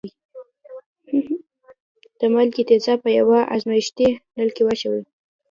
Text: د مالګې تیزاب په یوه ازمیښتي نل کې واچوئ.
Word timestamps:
د 2.19 2.21
مالګې 2.33 2.63
تیزاب 2.69 2.99
په 3.03 3.09
یوه 3.19 3.39
ازمیښتي 3.55 4.09
نل 4.37 4.49
کې 4.55 4.61
واچوئ. 4.65 5.01